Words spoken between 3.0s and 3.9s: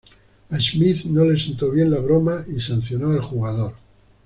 al jugador.